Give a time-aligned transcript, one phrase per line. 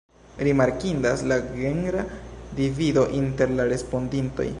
[0.45, 2.05] Rimarkindas la genra
[2.61, 4.49] divido inter la respondintoj.